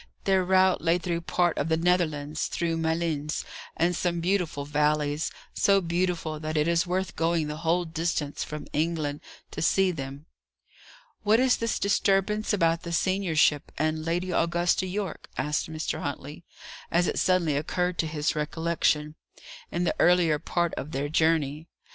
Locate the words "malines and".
2.75-3.95